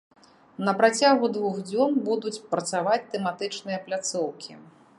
На 0.67 0.71
працягу 0.79 1.27
двух 1.35 1.59
дзён 1.67 1.93
будуць 2.07 2.39
працаваць 2.53 2.99
тэматычныя 3.17 3.77
пляцоўкі. 3.91 4.53